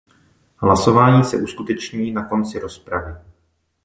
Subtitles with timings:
[0.57, 3.15] Hlasování se uskuteční na konci rozpravy.